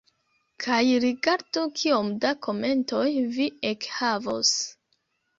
[0.63, 3.03] Kaj rigardu kiom da komentoj
[3.35, 4.55] vi ekhavos.